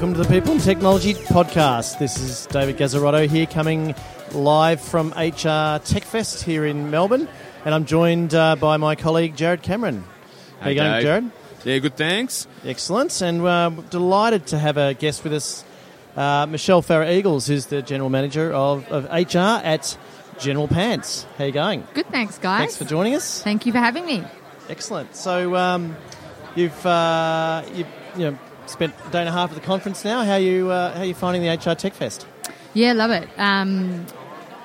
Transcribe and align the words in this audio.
Welcome 0.00 0.14
to 0.14 0.26
the 0.26 0.34
People 0.40 0.52
and 0.52 0.62
Technology 0.62 1.12
Podcast. 1.12 1.98
This 1.98 2.18
is 2.18 2.46
David 2.46 2.78
Gazzarotto 2.78 3.28
here, 3.28 3.44
coming 3.44 3.94
live 4.32 4.80
from 4.80 5.10
HR 5.10 5.78
Tech 5.84 6.04
Fest 6.04 6.42
here 6.42 6.64
in 6.64 6.90
Melbourne, 6.90 7.28
and 7.66 7.74
I'm 7.74 7.84
joined 7.84 8.34
uh, 8.34 8.56
by 8.56 8.78
my 8.78 8.94
colleague 8.94 9.36
Jared 9.36 9.60
Cameron. 9.60 10.02
How 10.60 10.64
Hey, 10.64 10.70
you 10.70 10.76
going, 10.76 10.92
Dave. 10.92 11.02
Jared? 11.02 11.30
Yeah, 11.64 11.78
good. 11.80 11.96
Thanks. 11.98 12.46
Excellent, 12.64 13.20
and 13.20 13.42
uh, 13.42 13.68
delighted 13.90 14.46
to 14.46 14.58
have 14.58 14.78
a 14.78 14.94
guest 14.94 15.22
with 15.22 15.34
us, 15.34 15.66
uh, 16.16 16.46
Michelle 16.46 16.80
Farrer 16.80 17.04
Eagles, 17.04 17.46
who's 17.46 17.66
the 17.66 17.82
general 17.82 18.08
manager 18.08 18.50
of, 18.54 18.90
of 18.90 19.04
HR 19.04 19.60
at 19.62 19.98
General 20.38 20.66
Pants. 20.66 21.26
How 21.36 21.44
you 21.44 21.52
going? 21.52 21.86
Good, 21.92 22.06
thanks, 22.06 22.38
guys. 22.38 22.60
Thanks 22.60 22.76
for 22.78 22.86
joining 22.86 23.16
us. 23.16 23.42
Thank 23.42 23.66
you 23.66 23.72
for 23.72 23.80
having 23.80 24.06
me. 24.06 24.24
Excellent. 24.70 25.14
So 25.14 25.54
um, 25.56 25.94
you've 26.56 26.86
uh, 26.86 27.64
you 27.74 27.84
you 28.16 28.30
know 28.30 28.38
spent 28.70 28.94
a 29.06 29.10
day 29.10 29.20
and 29.20 29.28
a 29.28 29.32
half 29.32 29.50
at 29.50 29.54
the 29.56 29.60
conference 29.66 30.04
now. 30.04 30.24
How 30.24 30.36
you 30.36 30.70
uh, 30.70 30.94
how 30.96 31.02
you 31.02 31.14
finding 31.14 31.42
the 31.42 31.48
HR 31.50 31.74
Tech 31.74 31.92
Fest? 31.94 32.26
Yeah, 32.74 32.92
love 32.92 33.10
it. 33.10 33.28
Um, 33.36 34.06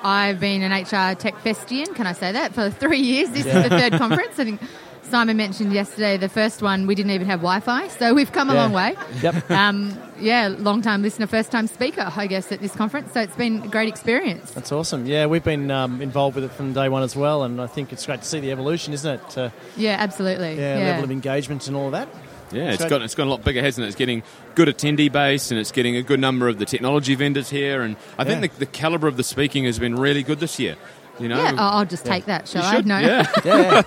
I've 0.04 0.40
been 0.40 0.62
an 0.62 0.72
HR 0.72 1.16
Tech 1.16 1.36
Festian, 1.44 1.96
can 1.96 2.06
I 2.06 2.14
say 2.14 2.32
that, 2.32 2.54
for 2.54 2.70
three 2.70 3.00
years. 3.00 3.30
This 3.32 3.46
Yeah. 3.46 3.64
is 3.64 3.70
the 3.70 3.78
third 3.80 3.94
conference. 3.94 4.38
I 4.38 4.44
think 4.46 4.62
Simon 5.10 5.38
mentioned 5.38 5.74
yesterday 5.74 6.18
the 6.18 6.30
first 6.30 6.62
one, 6.62 6.86
we 6.88 6.94
didn't 6.96 7.12
even 7.12 7.28
have 7.28 7.40
Wi 7.40 7.60
Fi, 7.62 7.88
so 7.88 8.14
we've 8.14 8.32
come 8.32 8.50
a 8.50 8.54
Yeah. 8.54 8.62
long 8.62 8.74
way. 8.74 8.96
Yep. 9.22 9.50
Um, 9.52 9.98
yeah, 10.20 10.48
long 10.58 10.82
time 10.84 11.02
listener, 11.02 11.26
first 11.28 11.52
time 11.52 11.68
speaker, 11.68 12.12
I 12.16 12.28
guess, 12.28 12.52
at 12.52 12.60
this 12.62 12.74
conference. 12.76 13.14
So 13.14 13.22
it's 13.22 13.36
been 13.36 13.64
a 13.64 13.68
great 13.68 13.88
experience. 13.90 14.52
That's 14.52 14.72
awesome. 14.72 15.06
Yeah, 15.08 15.26
we've 15.26 15.44
been 15.44 15.70
um, 15.72 16.02
involved 16.02 16.36
with 16.36 16.44
it 16.46 16.52
from 16.52 16.74
day 16.74 16.90
one 16.90 17.02
as 17.04 17.16
well, 17.16 17.44
and 17.44 17.60
I 17.62 17.68
think 17.68 17.92
it's 17.92 18.06
great 18.06 18.22
to 18.22 18.28
see 18.28 18.40
the 18.40 18.52
evolution, 18.52 18.94
isn't 18.94 19.12
it? 19.20 19.38
Uh, 19.38 19.50
Yeah, 19.78 19.98
absolutely. 20.00 20.58
yeah, 20.60 20.76
level 20.78 21.06
of 21.06 21.12
engagement 21.12 21.68
and 21.68 21.76
all 21.76 21.88
of 21.88 21.92
that. 21.94 22.08
Yeah, 22.52 22.72
it's 22.72 22.84
So- 22.84 22.90
got 22.90 23.02
it's 23.02 23.16
got 23.16 23.28
a 23.28 23.30
lot 23.30 23.44
bigger, 23.44 23.62
hasn't 23.62 23.86
it? 23.86 23.88
It's 23.88 23.96
getting 23.98 24.24
good 24.54 24.68
attendee 24.68 25.12
base, 25.12 25.52
and 25.52 25.60
it's 25.60 25.72
getting 25.72 25.96
a 25.98 26.02
good 26.04 26.20
number 26.20 26.48
of 26.48 26.60
the 26.60 26.66
technology 26.66 27.16
vendors 27.16 27.50
here. 27.50 27.82
And 27.82 27.96
I 28.18 28.24
think 28.24 28.42
the, 28.54 28.60
the 28.60 28.66
caliber 28.66 29.08
of 29.08 29.18
the 29.18 29.24
speaking 29.24 29.66
has 29.66 29.80
been 29.80 29.96
really 29.96 30.24
good 30.24 30.40
this 30.40 30.60
year. 30.60 30.76
You 31.20 31.30
know, 31.30 31.42
Yeah, 31.42 31.52
oh, 31.54 31.78
I'll 31.80 31.86
just 31.86 32.06
take 32.06 32.26
that, 32.26 32.48
shall 32.48 32.62
you 32.64 32.68
I? 32.68 32.76
should. 32.76 32.86
No. 32.86 33.00
Yeah, 33.00 33.32
Yeah. 33.46 33.82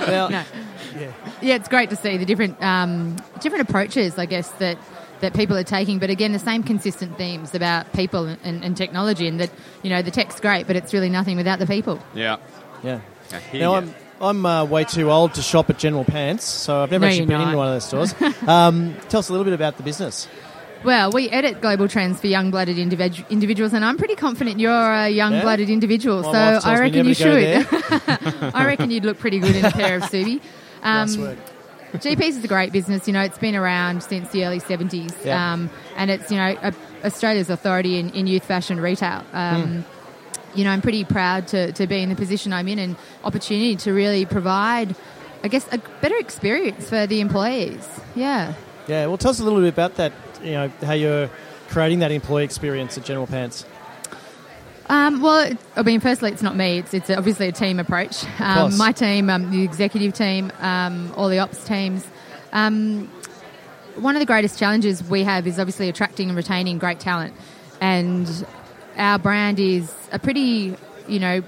now, 0.00 0.28
no. 0.28 0.42
yeah. 0.98 1.12
Yeah, 1.40 1.54
it's 1.54 1.68
great 1.68 1.90
to 1.90 1.96
see 1.96 2.16
the 2.16 2.24
different 2.24 2.60
um, 2.62 3.16
different 3.40 3.68
approaches, 3.68 4.18
I 4.18 4.26
guess 4.26 4.50
that 4.52 4.76
that 5.20 5.32
people 5.34 5.56
are 5.56 5.62
taking. 5.64 5.98
But 5.98 6.10
again, 6.10 6.32
the 6.32 6.38
same 6.38 6.62
consistent 6.62 7.16
themes 7.16 7.54
about 7.54 7.92
people 7.92 8.26
and, 8.26 8.64
and 8.64 8.76
technology, 8.76 9.28
and 9.28 9.38
that 9.40 9.50
you 9.82 9.90
know 9.90 10.02
the 10.02 10.10
tech's 10.10 10.40
great, 10.40 10.66
but 10.66 10.74
it's 10.76 10.92
really 10.92 11.08
nothing 11.08 11.36
without 11.36 11.58
the 11.58 11.66
people. 11.66 12.02
yeah. 12.14 12.36
yeah. 12.82 13.00
Now 13.52 13.58
ya. 13.58 13.72
I'm 13.78 13.94
I'm 14.20 14.46
uh, 14.46 14.64
way 14.64 14.84
too 14.84 15.10
old 15.10 15.34
to 15.34 15.42
shop 15.42 15.68
at 15.70 15.78
General 15.78 16.04
Pants, 16.04 16.44
so 16.44 16.82
I've 16.82 16.90
never 16.90 17.04
No, 17.04 17.08
actually 17.08 17.26
been 17.26 17.38
not. 17.38 17.44
into 17.48 17.56
one 17.58 17.68
of 17.68 17.74
those 17.74 17.84
stores. 17.84 18.14
um, 18.48 18.94
tell 19.08 19.20
us 19.20 19.28
a 19.28 19.32
little 19.32 19.44
bit 19.44 19.52
about 19.52 19.76
the 19.76 19.82
business. 19.82 20.28
Well, 20.84 21.10
we 21.10 21.28
edit 21.30 21.60
global 21.60 21.88
trends 21.88 22.20
for 22.20 22.26
young-blooded 22.28 22.76
individu- 22.76 23.28
individuals, 23.28 23.72
and 23.72 23.84
I'm 23.84 23.96
pretty 23.98 24.14
confident 24.14 24.60
you're 24.60 24.72
a 24.72 25.08
young-blooded 25.08 25.68
individual. 25.68 26.22
My 26.22 26.58
so 26.58 26.68
I 26.68 26.78
reckon 26.78 27.06
you 27.06 27.14
should. 27.14 27.66
I 28.54 28.64
reckon 28.66 28.90
you'd 28.90 29.04
look 29.04 29.18
pretty 29.18 29.38
good 29.38 29.56
in 29.56 29.64
a 29.64 29.70
pair 29.70 29.96
of 29.96 30.02
Ksubi. 30.04 30.40
Um, 30.82 31.08
nice 31.08 31.16
work. 31.16 31.38
GPs 31.94 32.28
is 32.28 32.44
a 32.44 32.48
great 32.48 32.70
business. 32.70 33.08
You 33.08 33.12
know, 33.14 33.22
it's 33.22 33.38
been 33.38 33.56
around 33.56 34.04
since 34.04 34.28
the 34.30 34.44
early 34.44 34.60
70s. 34.60 35.12
Yeah. 35.24 35.54
Um, 35.54 35.70
and 35.96 36.10
it's, 36.12 36.30
you 36.30 36.36
know, 36.36 36.56
a, 36.62 36.72
Australia's 37.04 37.50
authority 37.50 37.98
in, 37.98 38.10
in 38.10 38.28
youth 38.28 38.44
fashion 38.44 38.78
retail. 38.78 39.24
Um, 39.32 39.84
You 40.56 40.64
know, 40.64 40.70
I'm 40.70 40.82
pretty 40.82 41.04
proud 41.04 41.48
to, 41.48 41.72
to 41.72 41.86
be 41.86 42.00
in 42.02 42.08
the 42.08 42.14
position 42.16 42.52
I'm 42.52 42.68
in 42.68 42.78
and 42.78 42.96
opportunity 43.24 43.76
to 43.76 43.92
really 43.92 44.24
provide, 44.26 44.94
I 45.44 45.48
guess, 45.48 45.66
a 45.72 45.78
better 46.00 46.16
experience 46.16 46.88
for 46.88 47.06
the 47.06 47.20
employees. 47.20 47.86
Yeah. 48.14 48.54
Yeah, 48.88 49.06
well, 49.06 49.18
tell 49.18 49.30
us 49.32 49.40
a 49.40 49.44
little 49.44 49.60
bit 49.60 49.68
about 49.72 49.96
that. 49.96 50.12
You 50.42 50.52
know, 50.52 50.72
how 50.82 50.92
you're 50.92 51.28
creating 51.68 51.98
that 52.00 52.12
employee 52.12 52.44
experience 52.44 52.96
at 52.96 53.04
General 53.04 53.26
Pants. 53.26 53.64
Um, 54.88 55.20
well, 55.20 55.40
it- 55.50 55.58
I 55.74 55.82
mean, 55.82 56.00
firstly, 56.00 56.30
it's 56.30 56.42
not 56.42 56.56
me. 56.56 56.78
It's, 56.78 56.94
it's 56.94 57.10
obviously 57.10 57.48
a 57.48 57.52
team 57.52 57.80
approach. 57.80 58.24
Um, 58.40 58.76
my 58.78 58.92
team, 58.92 59.28
um, 59.30 59.50
the 59.50 59.62
executive 59.62 60.14
team, 60.14 60.52
um, 60.60 61.12
all 61.16 61.28
the 61.28 61.40
ops 61.40 61.64
teams. 61.64 62.06
Um, 62.52 63.08
one 63.96 64.14
of 64.14 64.20
the 64.20 64.26
greatest 64.26 64.58
challenges 64.58 65.02
we 65.02 65.24
have 65.24 65.46
is 65.46 65.58
obviously 65.58 65.88
attracting 65.88 66.28
and 66.28 66.36
retaining 66.36 66.78
great 66.78 67.00
talent. 67.00 67.34
And 67.80 68.28
our 68.96 69.18
brand 69.18 69.58
is 69.60 69.92
a 70.12 70.18
pretty, 70.18 70.76
you 71.08 71.18
know, 71.18 71.42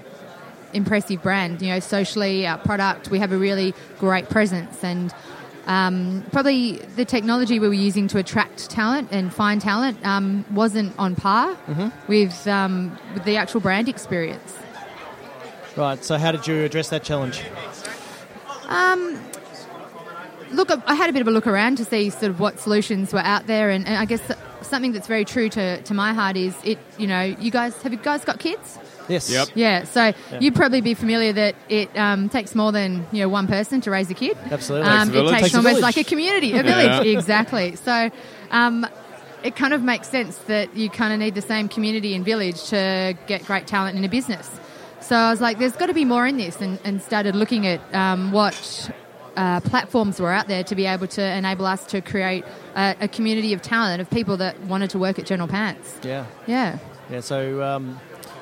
impressive 0.73 1.21
brand. 1.23 1.61
You 1.61 1.69
know, 1.69 1.79
socially, 1.79 2.45
our 2.47 2.57
product, 2.57 3.09
we 3.09 3.19
have 3.19 3.31
a 3.31 3.37
really 3.37 3.73
great 3.99 4.29
presence. 4.29 4.83
And 4.83 5.13
um, 5.67 6.25
probably 6.31 6.77
the 6.95 7.05
technology 7.05 7.59
we 7.59 7.67
were 7.67 7.73
using 7.73 8.07
to 8.09 8.17
attract 8.17 8.69
talent 8.69 9.09
and 9.11 9.33
find 9.33 9.61
talent 9.61 10.03
um, 10.05 10.45
wasn't 10.51 10.97
on 10.97 11.15
par 11.15 11.57
with, 12.07 12.47
um, 12.47 12.97
with 13.13 13.23
the 13.25 13.37
actual 13.37 13.61
brand 13.61 13.89
experience. 13.89 14.55
Right. 15.75 16.03
So, 16.03 16.17
how 16.17 16.31
did 16.31 16.45
you 16.47 16.63
address 16.63 16.89
that 16.89 17.03
challenge? 17.03 17.41
Look, 20.51 20.71
I- 20.71 20.81
I 20.87 20.95
had 20.95 21.09
a 21.09 21.13
bit 21.13 21.21
of 21.21 21.27
a 21.27 21.31
look 21.31 21.47
around 21.47 21.77
to 21.77 21.85
see 21.85 22.09
sort 22.09 22.31
of 22.31 22.39
what 22.39 22.59
solutions 22.59 23.13
were 23.13 23.19
out 23.19 23.45
there, 23.47 23.69
and, 23.69 23.85
and 23.87 23.95
I 23.97 24.05
guess 24.05 24.21
something 24.69 24.91
that's 24.93 25.07
very 25.07 25.25
true 25.25 25.49
to, 25.49 25.81
to 25.81 25.93
my 25.93 26.13
heart 26.13 26.37
is 26.37 26.55
it. 26.63 26.77
You 26.97 27.07
know, 27.07 27.21
you 27.21 27.51
guys 27.51 27.79
have 27.81 27.91
you 27.91 27.99
guys 27.99 28.23
got 28.23 28.39
kids? 28.39 28.77
Yes. 29.09 29.29
Yep. 29.29 29.49
Yeah, 29.55 29.83
so 29.85 30.13
you'd 30.39 30.53
probably 30.53 30.81
be 30.81 30.93
familiar 30.93 31.33
that 31.33 31.55
it 31.67 31.97
um, 31.97 32.29
takes 32.29 32.53
more 32.53 32.71
than 32.71 33.07
you 33.11 33.21
know 33.21 33.29
one 33.29 33.47
person 33.47 33.81
to 33.81 33.91
raise 33.91 34.09
a 34.11 34.13
kid. 34.13 34.37
Absolutely. 34.51 34.87
Um, 34.87 35.07
Takes 35.09 35.15
a 35.15 35.19
it 35.19 35.29
takes, 35.29 35.41
Takes 35.41 35.55
almost 35.55 35.75
village. 35.77 35.81
like 35.81 35.97
a 35.97 36.03
community, 36.03 36.53
a 36.53 36.61
village, 36.63 37.07
exactly. 37.07 37.75
So 37.75 38.11
um, 38.51 38.85
it 39.43 39.55
kind 39.55 39.73
of 39.73 39.81
makes 39.81 40.09
sense 40.09 40.37
that 40.45 40.75
you 40.75 40.91
kind 40.91 41.11
of 41.11 41.19
need 41.19 41.33
the 41.33 41.41
same 41.41 41.67
community 41.69 42.13
and 42.13 42.23
village 42.23 42.65
to 42.65 43.17
get 43.25 43.45
great 43.45 43.65
talent 43.65 43.97
in 43.97 44.03
a 44.03 44.09
business. 44.09 44.47
So 45.01 45.15
I 45.15 45.31
was 45.31 45.41
like, 45.41 45.57
there's 45.57 45.75
got 45.75 45.87
to 45.87 45.93
be 45.93 46.05
more 46.05 46.27
in 46.27 46.37
this, 46.37 46.61
and, 46.61 46.77
and 46.83 47.01
started 47.01 47.35
looking 47.35 47.65
at 47.65 47.81
um, 47.95 48.31
what 48.31 48.91
uh, 49.39 49.61
platforms 49.61 50.19
were 50.19 50.31
out 50.31 50.47
there 50.47 50.63
to 50.65 50.75
be 50.75 50.85
able 50.85 51.07
to 51.07 51.23
enable 51.23 51.65
us 51.65 51.85
to 51.85 52.01
create 52.01 52.43
a, 52.75 52.95
a 53.01 53.07
community 53.07 53.53
of 53.53 53.61
talent 53.61 54.01
of 54.01 54.09
people 54.09 54.35
that 54.37 54.59
wanted 54.63 54.89
to 54.89 54.99
work 54.99 55.17
at 55.17 55.25
General 55.25 55.47
Pants. 55.47 55.97
Yeah. 56.03 56.25
Yeah. 56.45 56.77
Yeah. 57.09 57.21
So, 57.21 57.63
um, 57.63 57.99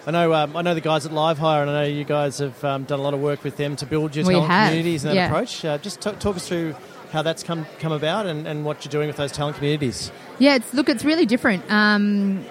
I 0.08 0.12
know 0.12 0.34
um, 0.34 0.56
I 0.56 0.62
know 0.62 0.74
the 0.74 0.82
guys 0.82 1.06
at 1.06 1.12
LiveHire, 1.12 1.62
and 1.62 1.70
I 1.70 1.84
know 1.84 1.88
you 1.88 2.06
guys 2.06 2.40
have 2.40 2.64
um, 2.64 2.86
done 2.86 3.00
a 3.00 3.02
lot 3.04 3.14
of 3.14 3.20
work 3.20 3.44
with 3.44 3.58
them 3.58 3.76
to 3.76 3.86
build 3.86 4.16
your 4.16 4.26
We 4.26 4.34
talent 4.34 4.50
have, 4.50 4.70
communities 4.70 5.04
and 5.04 5.12
that 5.12 5.16
yeah. 5.16 5.28
approach. 5.28 5.66
Uh, 5.66 5.78
just 5.78 6.00
talk, 6.00 6.18
talk 6.20 6.38
us 6.38 6.48
through 6.48 6.76
how 7.12 7.22
that's 7.22 7.44
come 7.44 7.66
come 7.80 7.92
about 7.92 8.26
and, 8.26 8.48
and 8.48 8.66
what 8.66 8.84
you're 8.84 8.92
doing 8.92 9.08
with 9.08 9.18
those 9.18 9.34
talent 9.34 9.58
communities. 9.58 10.12
Yeah, 10.40 10.56
it's 10.56 10.74
look, 10.74 10.88
it's 10.90 11.04
really 11.04 11.26
different. 11.26 11.70
Um, 11.70 12.46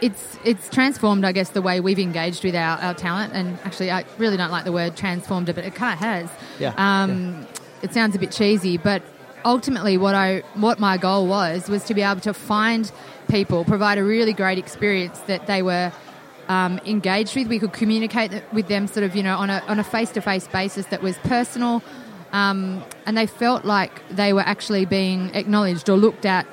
it's 0.00 0.38
it's 0.44 0.68
transformed, 0.70 1.24
I 1.24 1.32
guess, 1.32 1.50
the 1.50 1.62
way 1.62 1.80
we've 1.80 1.98
engaged 1.98 2.42
with 2.44 2.54
our, 2.54 2.78
our 2.78 2.94
talent. 2.94 3.32
And 3.34 3.58
actually, 3.64 3.90
I 3.90 4.04
really 4.18 4.36
don't 4.36 4.50
like 4.50 4.64
the 4.64 4.72
word 4.72 4.96
transformed, 4.96 5.46
but 5.46 5.58
it 5.58 5.74
kind 5.74 5.92
of 5.94 5.98
has. 6.00 6.28
Yeah, 6.58 6.74
Um, 6.76 7.46
It 7.82 7.94
sounds 7.94 8.14
a 8.14 8.18
bit 8.18 8.30
cheesy, 8.32 8.76
but 8.76 9.02
ultimately, 9.44 9.96
what 9.96 10.14
I 10.14 10.42
what 10.54 10.78
my 10.78 10.96
goal 10.98 11.26
was 11.26 11.68
was 11.68 11.84
to 11.84 11.94
be 11.94 12.02
able 12.02 12.20
to 12.22 12.34
find 12.34 12.90
people, 13.28 13.64
provide 13.64 13.98
a 13.98 14.04
really 14.04 14.32
great 14.32 14.58
experience 14.58 15.18
that 15.26 15.46
they 15.46 15.62
were. 15.62 15.92
Um, 16.48 16.80
engaged 16.84 17.36
with, 17.36 17.46
we 17.46 17.60
could 17.60 17.72
communicate 17.72 18.32
with 18.52 18.66
them 18.66 18.88
sort 18.88 19.04
of, 19.04 19.14
you 19.14 19.22
know, 19.22 19.36
on 19.36 19.50
a 19.50 19.62
on 19.68 19.78
a 19.78 19.84
face 19.84 20.10
to 20.10 20.20
face 20.20 20.48
basis 20.48 20.84
that 20.86 21.00
was 21.00 21.16
personal, 21.18 21.80
um, 22.32 22.82
and 23.06 23.16
they 23.16 23.26
felt 23.26 23.64
like 23.64 23.92
they 24.08 24.32
were 24.32 24.40
actually 24.40 24.84
being 24.84 25.30
acknowledged 25.36 25.88
or 25.88 25.96
looked 25.96 26.26
at, 26.26 26.46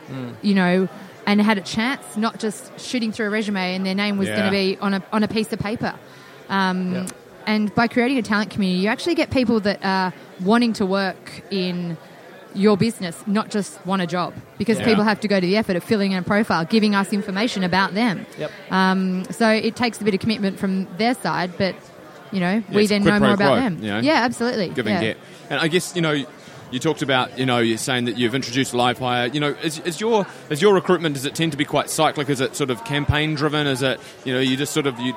you 0.43 0.53
know, 0.53 0.87
and 1.27 1.39
had 1.41 1.57
a 1.59 1.61
chance, 1.61 2.01
not 2.17 2.39
just 2.39 2.79
shooting 2.79 3.11
through 3.11 3.27
a 3.27 3.29
resume 3.29 3.75
and 3.75 3.85
their 3.85 3.93
name 3.93 4.17
was 4.17 4.27
Yeah. 4.29 4.37
going 4.37 4.45
to 4.45 4.51
be 4.51 4.77
on 4.81 4.93
a 4.95 5.03
on 5.13 5.21
a 5.23 5.27
piece 5.27 5.53
of 5.53 5.59
paper. 5.59 5.93
Um, 6.49 6.93
Yeah. 6.93 7.05
And 7.45 7.73
by 7.75 7.87
creating 7.87 8.17
a 8.17 8.21
talent 8.23 8.49
community, 8.49 8.81
you 8.81 8.89
actually 8.89 9.15
get 9.15 9.29
people 9.29 9.59
that 9.61 9.79
are 9.83 10.11
wanting 10.43 10.73
to 10.73 10.85
work 10.85 11.43
in 11.49 11.95
your 12.53 12.75
business, 12.75 13.15
not 13.25 13.49
just 13.49 13.85
want 13.85 14.01
a 14.01 14.07
job, 14.07 14.33
because 14.57 14.79
Yeah. 14.79 14.85
people 14.85 15.03
have 15.05 15.19
to 15.21 15.27
go 15.29 15.39
to 15.39 15.45
the 15.47 15.55
effort 15.55 15.75
of 15.77 15.83
filling 15.83 16.11
in 16.11 16.17
a 16.17 16.23
profile, 16.23 16.65
giving 16.65 16.93
us 16.95 17.13
information 17.13 17.63
about 17.63 17.93
them. 17.93 18.25
Yep. 18.37 18.51
Um, 18.71 19.23
so 19.31 19.49
it 19.49 19.75
takes 19.77 20.01
a 20.01 20.03
bit 20.03 20.13
of 20.13 20.19
commitment 20.19 20.59
from 20.59 20.87
their 20.97 21.13
side, 21.13 21.51
but 21.57 21.75
you 22.31 22.41
know, 22.41 22.61
we 22.73 22.85
then 22.87 23.03
know 23.05 23.19
more 23.19 23.33
about 23.33 23.55
them. 23.55 23.77
you 23.81 23.87
know? 23.91 23.99
Yeah, 23.99 24.25
absolutely. 24.25 24.67
give 24.69 24.85
yeah. 24.85 24.93
and 24.93 25.01
get. 25.01 25.17
And 25.49 25.59
I 25.61 25.67
guess 25.69 25.95
you 25.95 26.01
know, 26.01 26.25
you 26.71 26.79
talked 26.79 27.01
about 27.01 27.37
you 27.37 27.45
know, 27.45 27.59
you're 27.59 27.77
saying 27.77 28.05
that 28.05 28.17
you've 28.17 28.35
introduced 28.35 28.73
LiveHire. 28.73 29.33
You 29.33 29.39
know, 29.39 29.49
is, 29.63 29.79
is 29.79 29.99
your 30.01 30.25
is 30.49 30.61
your 30.61 30.73
recruitment 30.73 31.15
does 31.15 31.25
it 31.25 31.35
tend 31.35 31.51
to 31.53 31.57
be 31.57 31.65
quite 31.65 31.89
cyclic? 31.89 32.29
Is 32.29 32.41
it 32.41 32.55
sort 32.55 32.69
of 32.69 32.83
campaign 32.83 33.35
driven? 33.35 33.67
Is 33.67 33.81
it 33.81 33.99
you 34.25 34.33
know 34.33 34.39
you 34.39 34.57
just 34.57 34.73
sort 34.73 34.87
of 34.87 34.99
you 34.99 35.15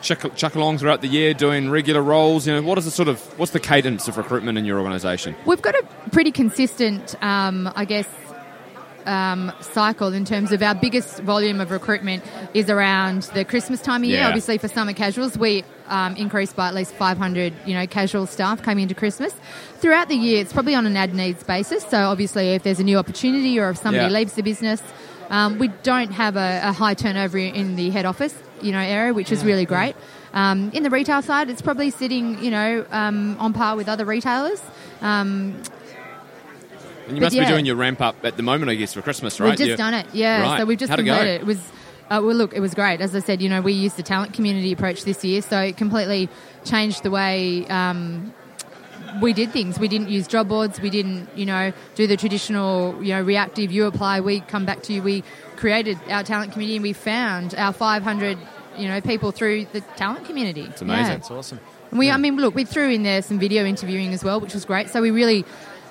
chuck, 0.00 0.34
chuck 0.36 0.54
along 0.54 0.78
throughout 0.78 1.00
the 1.00 1.08
year 1.08 1.34
doing 1.34 1.70
regular 1.70 2.02
roles? 2.02 2.46
You 2.46 2.54
know, 2.54 2.62
what 2.62 2.78
is 2.78 2.84
the 2.84 2.90
sort 2.90 3.08
of 3.08 3.20
what's 3.38 3.52
the 3.52 3.60
cadence 3.60 4.08
of 4.08 4.16
recruitment 4.16 4.58
in 4.58 4.64
your 4.64 4.78
organisation? 4.78 5.34
We've 5.44 5.62
got 5.62 5.74
a 5.74 5.84
pretty 6.10 6.32
consistent, 6.32 7.14
um, 7.22 7.70
I 7.74 7.84
guess, 7.84 8.08
um, 9.06 9.52
cycle 9.60 10.12
in 10.12 10.24
terms 10.24 10.52
of 10.52 10.62
our 10.62 10.74
biggest 10.74 11.20
volume 11.20 11.60
of 11.60 11.70
recruitment 11.70 12.22
is 12.54 12.68
around 12.68 13.22
the 13.34 13.44
Christmas 13.44 13.80
time 13.80 14.02
of 14.02 14.08
year. 14.08 14.18
Yeah. 14.20 14.26
Obviously, 14.28 14.58
for 14.58 14.68
summer 14.68 14.92
casuals, 14.92 15.38
we 15.38 15.64
um, 15.88 16.16
increased 16.16 16.56
by 16.56 16.68
at 16.68 16.74
least 16.74 16.92
500, 16.94 17.54
you 17.64 17.74
know, 17.74 17.86
casual 17.86 18.26
staff 18.26 18.62
coming 18.62 18.82
into 18.82 18.94
Christmas. 18.94 19.32
Throughout 19.78 20.08
the 20.08 20.16
year, 20.16 20.40
it's 20.40 20.52
probably 20.52 20.74
on 20.74 20.84
an 20.86 20.96
ad 20.96 21.14
needs 21.14 21.42
basis. 21.44 21.84
So 21.84 21.98
obviously, 22.08 22.54
if 22.54 22.62
there's 22.64 22.80
a 22.80 22.84
new 22.84 22.98
opportunity 22.98 23.58
or 23.58 23.70
if 23.70 23.78
somebody 23.78 24.06
Yeah. 24.12 24.18
leaves 24.18 24.34
the 24.34 24.42
business, 24.42 24.82
Um, 25.28 25.58
we 25.58 25.66
don't 25.82 26.12
have 26.12 26.36
a, 26.36 26.60
a 26.62 26.72
high 26.72 26.94
turnover 26.94 27.36
in 27.38 27.74
the 27.74 27.90
head 27.90 28.04
office, 28.06 28.32
you 28.62 28.70
know, 28.70 28.78
area, 28.78 29.12
which 29.12 29.32
is 29.32 29.44
really 29.44 29.64
great. 29.64 29.96
Um, 30.32 30.70
in 30.72 30.84
the 30.84 30.90
retail 30.90 31.20
side, 31.20 31.50
it's 31.50 31.60
probably 31.60 31.90
sitting, 31.90 32.38
you 32.44 32.52
know, 32.52 32.86
um, 32.92 33.36
on 33.40 33.52
par 33.52 33.74
with 33.74 33.88
other 33.88 34.04
retailers. 34.04 34.62
And 37.06 37.16
you 37.16 37.20
But 37.20 37.26
must 37.26 37.36
yeah. 37.36 37.44
be 37.44 37.48
doing 37.50 37.66
your 37.66 37.76
ramp 37.76 38.00
up 38.00 38.16
at 38.24 38.36
the 38.36 38.42
moment, 38.42 38.70
I 38.70 38.74
guess, 38.74 38.92
for 38.92 39.02
Christmas, 39.02 39.38
right? 39.40 39.50
We've 39.50 39.58
just 39.58 39.70
You- 39.70 39.76
done 39.76 39.94
it, 39.94 40.06
yeah. 40.12 40.42
Right. 40.42 40.60
So 40.60 40.64
we've 40.66 40.78
just 40.78 40.90
How'd 40.90 41.00
it 41.00 41.04
completed 41.04 41.34
it. 41.34 41.40
It 41.42 41.46
was, 41.46 41.58
uh, 42.10 42.20
well, 42.24 42.34
look, 42.34 42.52
it 42.54 42.60
was 42.60 42.74
great. 42.74 43.00
As 43.00 43.14
I 43.14 43.20
said, 43.20 43.40
you 43.40 43.48
know, 43.48 43.60
we 43.60 43.72
used 43.72 43.96
the 43.96 44.02
talent 44.02 44.32
community 44.32 44.72
approach 44.72 45.04
this 45.04 45.24
year, 45.24 45.40
so 45.42 45.60
it 45.60 45.76
completely 45.76 46.28
changed 46.64 47.02
the 47.02 47.10
way 47.10 47.66
um, 47.68 48.32
we 49.20 49.32
did 49.32 49.52
things. 49.52 49.78
We 49.78 49.88
didn't 49.88 50.08
use 50.08 50.26
job 50.26 50.48
boards. 50.48 50.80
We 50.80 50.90
didn't, 50.90 51.28
you 51.36 51.46
know, 51.46 51.72
do 51.94 52.06
the 52.06 52.16
traditional, 52.16 53.02
you 53.02 53.12
know, 53.14 53.22
reactive. 53.22 53.70
You 53.70 53.86
apply, 53.86 54.20
we 54.20 54.40
come 54.40 54.64
back 54.64 54.82
to 54.84 54.92
you. 54.92 55.02
We 55.02 55.22
created 55.56 55.98
our 56.10 56.22
talent 56.22 56.52
community, 56.52 56.76
and 56.76 56.82
we 56.82 56.92
found 56.92 57.54
our 57.56 57.72
500, 57.72 58.36
you 58.76 58.88
know, 58.88 59.00
people 59.00 59.30
through 59.30 59.66
the 59.72 59.80
talent 59.96 60.26
community. 60.26 60.62
It's 60.62 60.82
amazing. 60.82 61.04
That's 61.14 61.30
awesome. 61.30 61.60
and 61.90 61.98
we, 61.98 62.10
I 62.10 62.16
mean, 62.16 62.36
look, 62.36 62.54
we 62.54 62.64
threw 62.64 62.90
in 62.90 63.04
there 63.04 63.22
some 63.22 63.38
video 63.38 63.64
interviewing 63.64 64.12
as 64.12 64.22
well, 64.24 64.40
which 64.40 64.54
was 64.54 64.64
great. 64.64 64.90
So 64.90 65.00
we 65.00 65.10
really 65.10 65.44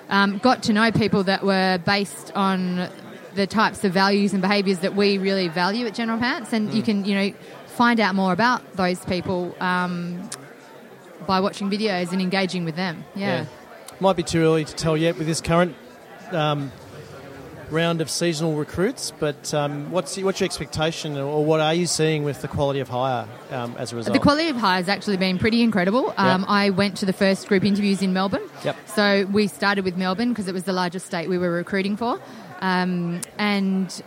um, 0.10 0.38
got 0.38 0.64
to 0.64 0.74
know 0.74 0.92
people 0.92 1.24
that 1.24 1.44
were 1.44 1.80
based 1.86 2.32
on 2.36 2.90
the 3.36 3.46
types 3.48 3.84
of 3.84 3.92
values 3.92 4.34
and 4.34 4.42
behaviours 4.42 4.80
that 4.80 4.96
we 4.96 5.18
really 5.18 5.48
value 5.48 5.86
at 5.86 5.94
General 5.94 6.18
Pants, 6.18 6.54
and 6.54 6.74
you 6.74 6.82
can, 6.82 7.06
you 7.06 7.16
know, 7.16 7.34
find 7.68 8.00
out 8.00 8.16
more 8.16 8.32
about 8.32 8.74
those 8.74 9.04
people 9.06 9.56
um, 9.60 10.30
by 11.28 11.40
watching 11.40 11.70
videos 11.70 12.12
and 12.12 12.22
engaging 12.22 12.66
with 12.66 12.76
them. 12.76 13.04
Yeah. 13.16 13.46
Might 14.00 14.16
be 14.16 14.24
too 14.24 14.40
early 14.40 14.66
to 14.66 14.76
tell 14.76 14.96
yet 14.98 15.18
with 15.18 15.28
this 15.28 15.42
current 15.42 15.76
um, 16.32 16.72
round 17.72 18.02
of 18.02 18.10
seasonal 18.10 18.56
recruits, 18.56 19.12
but 19.20 19.54
um, 19.54 19.92
what's 19.92 20.18
what's 20.18 20.40
your 20.40 20.46
expectation, 20.46 21.18
or 21.18 21.44
what 21.44 21.60
are 21.60 21.74
you 21.74 21.86
seeing 21.86 22.24
with 22.24 22.42
the 22.42 22.48
quality 22.48 22.80
of 22.80 22.90
hire 22.90 23.28
um, 23.52 23.76
as 23.78 23.94
a 23.94 23.96
result? 23.96 24.14
The 24.14 24.20
quality 24.20 24.50
of 24.50 24.58
hire 24.58 24.78
has 24.78 24.90
actually 24.90 25.18
been 25.18 25.38
pretty 25.38 25.62
incredible. 25.62 26.14
Um, 26.18 26.42
Yep. 26.42 26.50
I 26.50 26.70
went 26.70 26.98
to 26.98 27.06
the 27.06 27.14
first 27.14 27.48
group 27.48 27.64
interviews 27.64 28.02
in 28.02 28.14
Melbourne. 28.14 28.48
Yep. 28.64 28.76
So 28.88 29.26
we 29.32 29.48
started 29.48 29.86
with 29.86 29.96
Melbourne 29.98 30.30
because 30.30 30.48
it 30.48 30.54
was 30.54 30.64
the 30.64 30.74
largest 30.74 31.06
state 31.06 31.30
we 31.30 31.38
were 31.38 31.52
recruiting 31.52 31.96
for. 31.98 32.20
Um, 32.62 33.22
and 33.38 34.04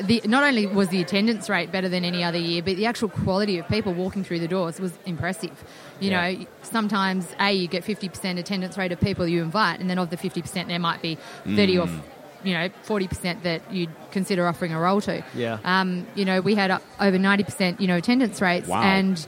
the, 0.00 0.20
not 0.24 0.42
only 0.42 0.66
was 0.66 0.88
the 0.88 1.00
attendance 1.00 1.48
rate 1.48 1.70
better 1.70 1.88
than 1.88 2.04
any 2.04 2.24
other 2.24 2.38
year, 2.38 2.62
but 2.62 2.76
the 2.76 2.86
actual 2.86 3.08
quality 3.08 3.58
of 3.58 3.68
people 3.68 3.94
walking 3.94 4.24
through 4.24 4.40
the 4.40 4.48
doors 4.48 4.80
was 4.80 4.92
impressive. 5.06 5.64
You 6.02 6.10
Yeah. 6.10 6.30
know, 6.32 6.46
sometimes 6.62 7.26
A, 7.38 7.52
you 7.52 7.68
get 7.68 7.84
50% 7.84 8.38
attendance 8.38 8.76
rate 8.76 8.92
of 8.92 9.00
people 9.00 9.26
you 9.26 9.42
invite, 9.42 9.80
and 9.80 9.88
then 9.88 9.98
of 9.98 10.10
the 10.10 10.16
50%, 10.16 10.66
there 10.68 10.78
might 10.78 11.00
be 11.00 11.16
30 11.46 11.78
or, 11.78 11.88
you 12.44 12.54
know, 12.54 12.68
40% 12.86 13.42
that 13.44 13.62
you'd 13.72 13.90
consider 14.10 14.46
offering 14.48 14.72
a 14.72 14.80
role 14.80 15.00
to. 15.02 15.22
Yeah. 15.34 15.58
Um, 15.64 16.06
you 16.14 16.24
know, 16.24 16.40
we 16.40 16.54
had 16.56 16.70
over 17.00 17.18
90%, 17.18 17.80
you 17.80 17.86
know, 17.86 17.96
attendance 17.96 18.40
rates. 18.40 18.66
Wow. 18.68 18.82
And 18.82 19.24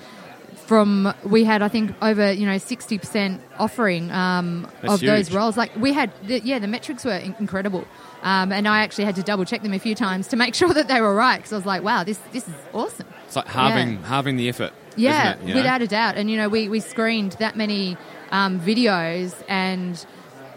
from, 0.67 1.13
we 1.25 1.45
had, 1.45 1.63
I 1.63 1.69
think, 1.69 1.95
over, 2.03 2.33
you 2.33 2.47
know, 2.47 2.57
60% 2.57 3.39
offering 3.59 4.11
um, 4.11 4.67
of 4.83 5.01
those 5.01 5.31
roles. 5.33 5.57
Like, 5.57 5.77
we 5.77 5.93
had, 5.93 6.11
the, 6.27 6.41
yeah, 6.41 6.59
the 6.59 6.67
metrics 6.67 7.05
were 7.05 7.13
in- 7.17 7.37
incredible. 7.39 7.87
Um, 8.23 8.51
and 8.51 8.67
I 8.67 8.79
actually 8.81 9.05
had 9.05 9.15
to 9.17 9.23
double 9.23 9.45
check 9.45 9.63
them 9.63 9.75
a 9.75 9.79
few 9.79 9.95
times 9.95 10.27
to 10.29 10.37
make 10.37 10.55
sure 10.61 10.73
that 10.73 10.89
they 10.89 11.01
were 11.03 11.15
right 11.15 11.37
because 11.37 11.53
I 11.53 11.57
was 11.57 11.67
like, 11.67 11.83
wow, 11.83 12.03
this, 12.05 12.19
this 12.33 12.49
is 12.49 12.55
awesome. 12.73 13.07
It's 13.27 13.37
like 13.37 13.47
halving, 13.47 14.03
halving 14.05 14.37
the 14.39 14.49
effort. 14.49 14.73
Yeah, 14.97 15.41
you 15.41 15.49
know? 15.49 15.55
without 15.57 15.83
a 15.83 15.87
doubt. 15.87 16.17
And 16.17 16.31
you 16.31 16.37
know, 16.37 16.49
we, 16.49 16.69
we 16.69 16.81
screened 16.81 17.33
that 17.33 17.57
many 17.57 17.97
um, 18.31 18.61
videos, 18.61 19.35
and 19.49 20.05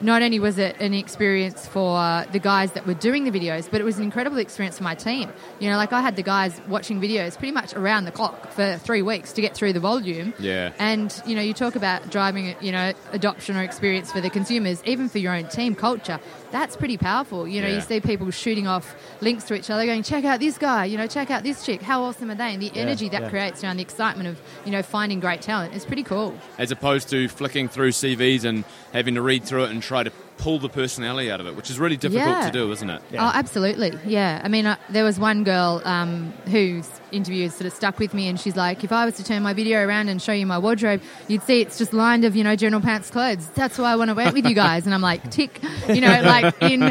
not 0.01 0.21
only 0.21 0.39
was 0.39 0.57
it 0.57 0.79
an 0.79 0.94
experience 0.94 1.67
for 1.67 2.25
the 2.31 2.39
guys 2.39 2.71
that 2.73 2.85
were 2.85 2.94
doing 2.94 3.23
the 3.23 3.31
videos, 3.31 3.69
but 3.69 3.81
it 3.81 3.83
was 3.83 3.97
an 3.97 4.03
incredible 4.03 4.38
experience 4.38 4.77
for 4.77 4.83
my 4.83 4.95
team. 4.95 5.29
You 5.59 5.69
know, 5.69 5.77
like 5.77 5.94
I 5.94 6.01
had 6.01 6.15
the 6.15 6.23
guys 6.23 6.59
watching 6.67 7.01
videos 7.01 7.38
pretty 7.38 7.51
much 7.51 7.73
around 7.73 8.05
the 8.05 8.11
clock 8.11 8.51
for 8.51 8.77
three 8.77 9.01
weeks 9.01 9.33
to 9.33 9.41
get 9.41 9.55
through 9.55 9.73
the 9.73 9.79
volume. 9.79 10.33
Yeah. 10.39 10.71
And 10.77 11.13
you 11.25 11.35
know, 11.35 11.41
you 11.41 11.53
talk 11.53 11.75
about 11.75 12.09
driving, 12.11 12.55
you 12.61 12.71
know, 12.71 12.94
adoption 13.11 13.57
or 13.57 13.63
experience 13.63 14.11
for 14.11 14.21
the 14.21 14.29
consumers, 14.29 14.83
even 14.85 15.09
for 15.09 15.17
your 15.17 15.33
own 15.33 15.47
team 15.47 15.73
culture. 15.75 16.19
That's 16.51 16.75
pretty 16.77 16.97
powerful. 16.97 17.47
You 17.47 17.61
know, 17.61 17.67
Yeah. 17.67 17.75
you 17.75 17.81
see 17.81 17.99
people 17.99 18.29
shooting 18.31 18.67
off 18.67 18.95
links 19.21 19.44
to 19.45 19.55
each 19.55 19.69
other, 19.69 19.85
going, 19.85 20.03
"Check 20.03 20.23
out 20.25 20.39
this 20.39 20.57
guy," 20.57 20.85
you 20.85 20.97
know, 20.97 21.07
"Check 21.07 21.29
out 21.31 21.44
this 21.44 21.65
chick." 21.65 21.81
How 21.81 22.03
awesome 22.03 22.31
are 22.31 22.35
they? 22.35 22.53
And 22.53 22.61
the 22.61 22.71
energy 22.75 23.09
that 23.09 23.23
yeah. 23.23 23.29
creates 23.29 23.63
around 23.63 23.77
the 23.77 23.83
excitement 23.83 24.29
of 24.29 24.39
you 24.65 24.71
know 24.71 24.81
finding 24.81 25.19
great 25.19 25.41
talent 25.41 25.73
is 25.73 25.83
pretty 25.85 26.03
cool. 26.03 26.35
As 26.57 26.71
opposed 26.71 27.09
to 27.09 27.27
flicking 27.27 27.67
through 27.67 27.91
CVs 27.91 28.45
and 28.45 28.63
having 28.94 29.15
to 29.15 29.21
read 29.21 29.44
through 29.44 29.65
it 29.65 29.71
and 29.71 29.81
try 29.88 30.04
to 30.04 30.12
pull 30.38 30.60
the 30.60 30.69
personality 30.69 31.31
out 31.31 31.39
of 31.39 31.48
it, 31.48 31.56
which 31.56 31.69
is 31.72 31.80
really 31.80 31.98
difficult 31.98 32.28
Yeah. 32.28 32.45
to 32.45 32.51
do, 32.51 32.72
isn't 32.72 32.89
it? 32.89 33.01
Yeah. 33.12 33.25
Oh, 33.25 33.31
absolutely. 33.34 33.98
Yeah. 34.06 34.42
I 34.44 34.50
mean, 34.50 34.66
uh, 34.68 34.75
there 34.89 35.04
was 35.04 35.18
one 35.18 35.44
girl 35.44 35.81
um, 35.86 36.31
whose 36.51 36.88
interview 37.12 37.50
sort 37.50 37.66
of 37.66 37.74
stuck 37.74 37.98
with 37.98 38.13
me, 38.13 38.28
and 38.28 38.39
she's 38.39 38.56
like, 38.56 38.84
if 38.84 38.92
I 38.92 39.06
was 39.06 39.16
to 39.16 39.24
turn 39.24 39.42
my 39.42 39.54
video 39.54 39.84
around 39.84 40.10
and 40.10 40.22
show 40.22 40.34
you 40.34 40.45
my 40.45 40.60
wardrobe, 40.60 41.01
you'd 41.28 41.42
see 41.44 41.62
it's 41.62 41.78
just 41.80 41.92
lined 41.94 42.24
of, 42.25 42.36
you 42.36 42.44
know, 42.44 42.56
General 42.56 42.81
Pants 42.81 43.10
clothes. 43.10 43.48
That's 43.56 43.78
why 43.80 43.92
I 43.92 43.95
want 43.95 44.10
to 44.10 44.13
wear 44.13 44.28
it 44.28 44.34
with 44.34 44.45
you 44.45 44.54
guys. 44.54 44.86
And 44.86 44.94
I'm 44.94 45.01
like, 45.01 45.31
tick, 45.31 45.60
you 45.90 46.01
know, 46.01 46.22
like 46.24 46.54
in, 46.62 46.83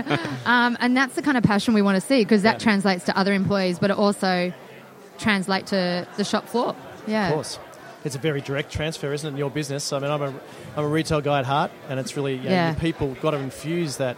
um, 0.46 0.76
and 0.80 0.96
that's 0.96 1.14
the 1.14 1.22
kind 1.22 1.36
of 1.36 1.44
passion 1.44 1.74
we 1.74 1.82
want 1.82 1.94
to 1.96 2.00
see 2.00 2.22
because 2.24 2.42
that 2.42 2.54
Yeah. 2.54 2.64
translates 2.64 3.04
to 3.04 3.16
other 3.16 3.32
employees, 3.34 3.78
but 3.78 3.90
it 3.90 3.96
also 3.98 4.52
translates 5.18 5.70
to 5.70 6.06
the 6.16 6.24
shop 6.24 6.48
floor. 6.48 6.74
Yeah. 7.06 7.28
Of 7.28 7.34
course. 7.34 7.58
It's 8.06 8.14
a 8.14 8.20
very 8.20 8.40
direct 8.40 8.70
transfer, 8.70 9.12
isn't 9.12 9.26
it, 9.26 9.32
in 9.32 9.36
your 9.36 9.50
business? 9.50 9.92
I 9.92 9.98
mean, 9.98 10.12
I'm 10.12 10.22
a, 10.22 10.28
I'm 10.76 10.84
a 10.84 10.88
retail 10.88 11.20
guy 11.20 11.40
at 11.40 11.44
heart, 11.44 11.72
and 11.88 11.98
it's 11.98 12.16
really, 12.16 12.34
you 12.36 12.44
know, 12.44 12.50
Yeah. 12.50 12.74
people 12.74 13.14
got 13.20 13.32
to 13.32 13.38
infuse 13.38 13.96
that. 13.96 14.16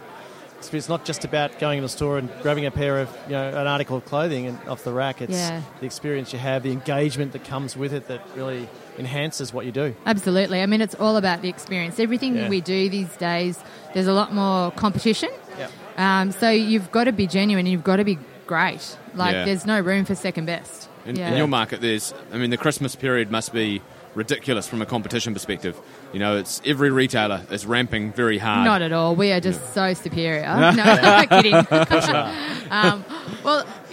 It's, 0.59 0.71
it's 0.71 0.87
not 0.89 1.05
just 1.05 1.25
about 1.25 1.57
going 1.57 1.77
in 1.79 1.83
the 1.83 1.89
store 1.89 2.19
and 2.19 2.29
grabbing 2.43 2.67
a 2.67 2.71
pair 2.71 2.99
of, 2.99 3.09
you 3.25 3.31
know, 3.31 3.47
an 3.49 3.65
article 3.65 3.97
of 3.97 4.05
clothing 4.05 4.45
and 4.45 4.59
off 4.69 4.83
the 4.83 4.91
rack. 4.93 5.21
It's 5.23 5.33
Yeah. 5.33 5.61
the 5.79 5.87
experience 5.87 6.31
you 6.33 6.37
have, 6.39 6.61
the 6.61 6.71
engagement 6.71 7.31
that 7.31 7.45
comes 7.45 7.75
with 7.75 7.91
it 7.93 8.07
that 8.09 8.21
really 8.35 8.69
enhances 8.99 9.51
what 9.53 9.65
you 9.65 9.71
do. 9.71 9.95
Absolutely. 10.05 10.61
I 10.61 10.67
mean, 10.67 10.81
it's 10.81 10.93
all 10.95 11.17
about 11.17 11.41
the 11.41 11.49
experience. 11.49 11.99
Everything 11.99 12.35
Yeah. 12.35 12.47
we 12.49 12.61
do 12.61 12.89
these 12.89 13.09
days, 13.17 13.57
there's 13.95 14.05
a 14.07 14.13
lot 14.13 14.35
more 14.35 14.69
competition. 14.71 15.29
Yep. 15.57 15.71
Um, 15.97 16.31
so 16.31 16.51
you've 16.51 16.91
got 16.91 17.05
to 17.05 17.11
be 17.11 17.25
genuine 17.25 17.65
and 17.65 17.71
you've 17.71 17.83
got 17.83 17.95
to 17.95 18.03
be 18.03 18.19
great. 18.45 18.97
Like, 19.15 19.33
Yeah. 19.33 19.45
there's 19.45 19.65
no 19.65 19.79
room 19.79 20.05
for 20.05 20.13
second 20.13 20.45
best. 20.45 20.88
In, 21.09 21.15
yeah. 21.15 21.31
in 21.31 21.37
your 21.37 21.47
market, 21.47 21.81
there's, 21.81 22.13
I 22.31 22.37
mean, 22.37 22.51
the 22.51 22.57
Christmas 22.57 22.95
period 22.95 23.31
must 23.31 23.51
be 23.51 23.81
ridiculous 24.13 24.67
from 24.67 24.81
a 24.81 24.85
competition 24.85 25.33
perspective. 25.33 25.79
You 26.13 26.19
know, 26.19 26.37
it's 26.37 26.61
every 26.65 26.91
retailer 26.91 27.45
is 27.49 27.65
ramping 27.65 28.11
very 28.11 28.37
hard. 28.37 28.65
Not 28.65 28.81
at 28.81 28.91
all. 28.91 29.15
We 29.15 29.31
are 29.31 29.39
just 29.39 29.73
so 29.73 29.93
superior. 29.93 30.43
no, 30.75 31.25
kidding. 31.29 31.55
um, 32.71 33.03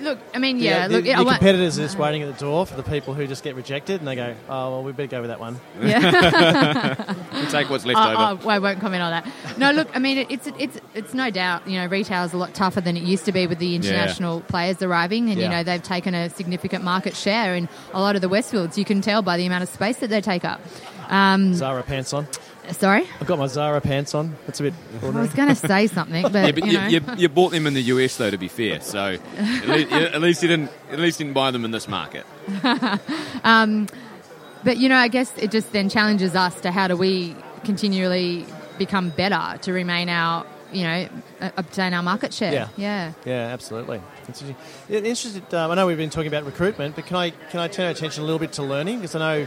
look, 0.00 0.18
I 0.34 0.38
mean, 0.38 0.58
yeah, 0.58 0.88
the, 0.88 0.94
look, 0.94 1.04
the, 1.04 1.14
I 1.14 1.20
your 1.20 1.30
competitors 1.30 1.78
are 1.78 1.82
just 1.82 1.98
waiting 1.98 2.22
at 2.22 2.32
the 2.32 2.40
door 2.44 2.66
for 2.66 2.76
the 2.76 2.82
people 2.82 3.14
who 3.14 3.26
just 3.26 3.42
get 3.44 3.54
rejected, 3.54 4.00
and 4.00 4.08
they 4.08 4.16
go, 4.16 4.34
"Oh, 4.48 4.70
well, 4.70 4.82
we 4.82 4.92
better 4.92 5.08
go 5.08 5.20
with 5.20 5.30
that 5.30 5.40
one." 5.40 5.60
yeah. 5.82 7.14
You 7.36 7.46
take 7.50 7.68
what's 7.68 7.84
left 7.84 7.98
I, 7.98 8.12
over. 8.12 8.42
I, 8.42 8.46
Oh, 8.46 8.48
I 8.48 8.58
won't 8.58 8.80
comment 8.80 9.02
on 9.02 9.10
that. 9.10 9.58
No, 9.58 9.70
look, 9.70 9.88
I 9.94 9.98
mean, 9.98 10.18
it, 10.18 10.30
it's 10.30 10.46
it's 10.58 10.78
it's 10.94 11.14
no 11.14 11.30
doubt. 11.30 11.68
You 11.68 11.78
know, 11.80 11.86
retail 11.86 12.24
is 12.24 12.32
a 12.32 12.38
lot 12.38 12.54
tougher 12.54 12.80
than 12.80 12.96
it 12.96 13.02
used 13.02 13.24
to 13.26 13.32
be 13.32 13.46
with 13.46 13.58
the 13.58 13.74
international 13.74 14.40
players 14.42 14.82
arriving, 14.82 15.30
and 15.30 15.40
you 15.40 15.48
know 15.48 15.62
they've 15.62 15.82
taken 15.82 16.14
a 16.14 16.30
significant 16.30 16.82
market 16.84 17.14
share 17.14 17.54
in 17.54 17.68
a 17.92 18.00
lot 18.00 18.14
of 18.16 18.22
the 18.22 18.28
Westfields. 18.28 18.76
You 18.76 18.84
can 18.84 19.00
tell 19.00 19.22
by 19.22 19.36
the 19.36 19.46
amount 19.46 19.62
of 19.62 19.68
space 19.68 19.98
that 19.98 20.08
they 20.08 20.20
take 20.20 20.44
up. 20.44 20.60
Um, 21.08 21.54
Zara 21.54 21.82
pants 21.82 22.12
on. 22.12 22.26
Sorry, 22.72 23.08
I've 23.20 23.26
got 23.26 23.38
my 23.38 23.46
Zara 23.46 23.80
pants 23.80 24.14
on. 24.14 24.36
That's 24.46 24.60
a 24.60 24.64
bit 24.64 24.74
I 24.74 25.06
ordinary. 25.06 25.26
was 25.26 25.34
going 25.34 25.48
to 25.48 25.54
say 25.54 25.86
something, 25.98 26.22
but, 26.22 26.34
yeah, 26.34 26.52
but 26.52 26.64
you 26.64 26.72
you, 26.72 27.00
know, 27.00 27.14
you, 27.14 27.22
you 27.22 27.28
bought 27.28 27.52
them 27.52 27.66
in 27.66 27.74
the 27.74 27.82
US, 27.82 28.16
though. 28.16 28.30
To 28.30 28.38
be 28.38 28.48
fair, 28.48 28.80
so 28.80 29.18
at 29.36 29.38
least, 29.68 29.92
at 29.92 30.20
least 30.20 30.42
you 30.42 30.48
didn't. 30.48 30.70
At 30.90 30.98
least 30.98 31.20
you 31.20 31.26
didn't 31.26 31.34
buy 31.34 31.50
them 31.50 31.64
in 31.64 31.70
this 31.70 31.88
market. 31.88 32.26
but 32.62 34.76
you 34.76 34.88
know, 34.88 34.96
I 34.96 35.08
guess 35.08 35.36
it 35.38 35.50
just 35.50 35.72
then 35.72 35.88
challenges 35.88 36.34
us 36.34 36.60
to 36.62 36.70
how 36.70 36.88
do 36.88 36.96
we 36.96 37.36
continually 37.64 38.46
become 38.78 39.10
better 39.10 39.58
to 39.62 39.72
remain 39.72 40.08
our, 40.08 40.44
you 40.72 40.82
know, 40.82 41.08
uh, 41.40 41.50
obtain 41.56 41.94
our 41.94 42.02
market 42.02 42.34
share. 42.34 42.52
Yeah. 42.52 42.68
yeah. 42.76 43.12
Yeah, 43.24 43.52
absolutely. 43.52 44.02
Interesting. 44.20 44.56
Yeah, 44.88 44.98
Interested. 44.98 45.54
Um, 45.54 45.70
I 45.70 45.74
know 45.74 45.86
we've 45.86 45.96
been 45.96 46.10
talking 46.10 46.28
about 46.28 46.44
recruitment, 46.44 46.96
but 46.96 47.06
can 47.06 47.16
I 47.16 47.30
can 47.30 47.60
I 47.60 47.68
turn 47.68 47.86
our 47.86 47.92
attention 47.92 48.22
a 48.22 48.26
little 48.26 48.38
bit 48.38 48.52
to 48.54 48.62
learning? 48.62 48.96
Because 48.96 49.14
I 49.14 49.18
know 49.18 49.46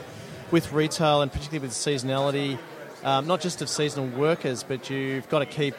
with 0.51 0.71
retail 0.71 1.21
and 1.21 1.31
particularly 1.31 1.59
with 1.59 1.75
seasonality, 1.75 2.57
um, 3.03 3.27
not 3.27 3.41
just 3.41 3.61
of 3.61 3.69
seasonal 3.69 4.07
workers, 4.07 4.63
but 4.63 4.89
you've 4.89 5.27
got 5.29 5.39
to 5.39 5.45
keep 5.45 5.75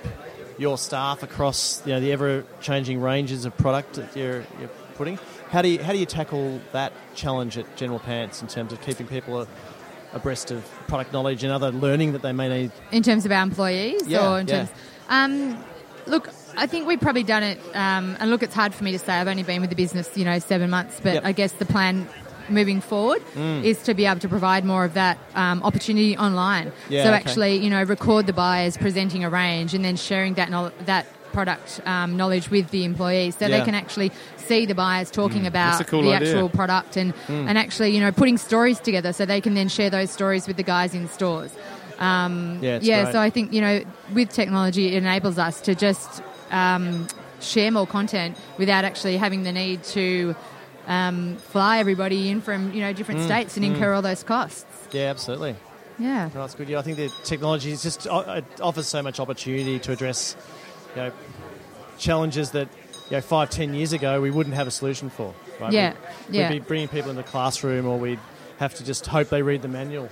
your 0.59 0.77
staff 0.77 1.23
across 1.23 1.85
you 1.87 1.93
know 1.95 2.01
the 2.01 2.13
ever 2.13 2.45
changing 2.61 3.01
ranges 3.01 3.45
of 3.45 3.57
product 3.57 3.95
that 3.95 4.15
you're, 4.17 4.45
you're 4.59 4.69
putting. 4.97 5.19
How 5.51 5.63
do 5.63 5.69
you 5.69 5.83
how 5.83 5.93
do 5.93 5.99
you 5.99 6.07
tackle 6.07 6.61
that 6.73 6.93
challenge 7.15 7.57
at 7.59 7.77
General 7.77 7.99
Pants 7.99 8.43
in 8.43 8.49
terms 8.49 8.73
of 8.73 8.81
keeping 8.83 9.07
people 9.07 9.47
abreast 10.13 10.51
of 10.51 10.65
product 10.89 11.13
knowledge 11.13 11.45
and 11.45 11.53
other 11.53 11.71
learning 11.71 12.13
that 12.13 12.23
they 12.23 12.33
may 12.33 12.49
need? 12.49 12.73
in 12.93 13.03
terms 13.03 13.25
of 13.27 13.33
our 13.33 13.43
employees 13.43 14.07
Yeah, 14.07 14.31
or 14.33 14.41
in 14.41 14.47
yeah. 14.49 14.67
terms 14.67 14.71
um, 15.09 15.65
look 16.07 16.29
I 16.57 16.67
think 16.67 16.87
we've 16.87 17.01
probably 17.01 17.23
done 17.23 17.43
it 17.43 17.59
um, 17.75 18.17
and 18.21 18.29
look 18.31 18.43
it's 18.43 18.55
hard 18.55 18.75
for 18.75 18.85
me 18.85 18.93
to 18.93 18.99
say 18.99 19.13
I've 19.15 19.29
only 19.29 19.43
been 19.45 19.61
with 19.61 19.71
the 19.71 19.77
business 19.77 20.17
you 20.17 20.25
know 20.25 20.39
seven 20.41 20.69
months 20.71 21.01
but 21.03 21.15
Yep. 21.15 21.25
I 21.25 21.33
guess 21.33 21.53
the 21.53 21.65
plan 21.67 22.09
moving 22.49 22.81
forward 22.81 23.23
Mm. 23.37 23.63
is 23.65 23.83
to 23.85 23.95
be 23.95 24.07
able 24.07 24.21
to 24.21 24.29
provide 24.29 24.65
more 24.65 24.85
of 24.85 24.95
that 24.95 25.19
um, 25.35 25.63
opportunity 25.63 26.17
online 26.17 26.73
Yeah, 26.89 27.03
so 27.05 27.09
okay. 27.11 27.17
actually 27.19 27.57
you 27.57 27.71
know 27.71 27.83
record 27.83 28.27
the 28.27 28.33
buyers 28.33 28.77
presenting 28.77 29.25
a 29.25 29.31
range 29.31 29.75
and 29.75 29.85
then 29.85 29.97
sharing 29.97 30.35
that 30.35 30.49
knowl- 30.51 30.73
that 30.87 31.07
product 31.33 31.81
um, 31.87 32.17
knowledge 32.17 32.51
with 32.51 32.71
the 32.71 32.83
employees, 32.85 33.37
so 33.39 33.47
Yeah. 33.47 33.59
they 33.59 33.65
can 33.65 33.75
actually 33.77 34.11
see 34.37 34.67
the 34.67 34.75
buyers 34.75 35.11
talking 35.13 35.47
about 35.47 35.75
Mm. 35.75 35.79
that's 35.79 35.89
a 35.89 35.91
cool 35.93 36.03
the 36.03 36.15
idea. 36.15 36.29
actual 36.29 36.49
product 36.49 36.97
and 36.97 37.13
and 37.29 37.57
actually 37.57 37.91
you 37.95 38.01
know 38.01 38.11
putting 38.13 38.37
stories 38.39 38.79
together, 38.81 39.13
so 39.13 39.25
they 39.27 39.41
can 39.41 39.55
then 39.55 39.69
share 39.69 39.91
those 39.91 40.11
stories 40.11 40.47
with 40.49 40.57
the 40.57 40.65
guys 40.65 40.93
in 40.95 41.09
stores. 41.09 41.51
Um, 42.01 42.59
Yeah, 42.63 42.79
yeah. 42.83 43.03
great. 43.03 43.13
So 43.13 43.21
I 43.21 43.31
think 43.31 43.53
you 43.53 43.61
know 43.61 43.83
with 44.15 44.31
technology, 44.31 44.89
it 44.89 44.95
enables 44.95 45.39
us 45.39 45.61
to 45.63 45.75
just 45.75 46.23
um, 46.51 47.07
share 47.41 47.71
more 47.71 47.87
content 47.87 48.37
without 48.59 48.85
actually 48.85 49.17
having 49.17 49.45
the 49.45 49.53
need 49.53 49.85
to 49.85 50.35
um, 50.91 51.37
fly 51.37 51.79
everybody 51.79 52.29
in 52.29 52.41
from 52.43 52.73
you 52.75 52.81
know 52.81 52.93
Mm. 52.93 52.97
different 52.97 53.23
states 53.23 53.57
and 53.57 53.65
incur 53.65 53.95
all 53.95 54.03
those 54.03 54.23
costs. 54.23 54.67
Yeah, 54.93 55.05
absolutely. 55.11 55.55
Yeah. 55.99 56.29
No, 56.35 56.41
that's 56.41 56.55
good. 56.55 56.69
Yeah, 56.69 56.79
I 56.79 56.83
think 56.83 56.97
the 56.97 57.11
technology 57.25 57.71
is 57.71 57.83
just 57.83 58.07
it 58.07 58.45
offers 58.61 58.87
so 58.89 59.03
much 59.03 59.21
opportunity 59.21 59.79
to 59.79 59.93
address, 59.93 60.35
you 60.97 61.03
know, 61.03 61.13
challenges 61.99 62.51
that 62.53 62.69
you 63.11 63.17
know 63.17 63.21
five, 63.21 63.51
ten 63.51 63.75
years 63.75 63.93
ago 63.93 64.21
we 64.21 64.31
wouldn't 64.31 64.57
have 64.57 64.67
a 64.67 64.71
solution 64.71 65.11
for. 65.11 65.35
Right? 65.61 65.73
Yeah, 65.73 65.93
We'd, 66.29 66.35
yeah. 66.37 66.51
We'd 66.51 66.61
be 66.61 66.65
bringing 66.67 66.89
people 66.89 67.11
in 67.11 67.17
the 67.17 67.23
classroom, 67.23 67.87
or 67.87 67.99
we'd 67.99 68.19
have 68.59 68.75
to 68.77 68.85
just 68.85 69.07
hope 69.07 69.29
they 69.29 69.43
read 69.43 69.63
the 69.63 69.69
manual. 69.69 70.09